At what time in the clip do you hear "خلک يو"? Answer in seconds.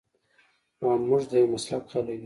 1.91-2.19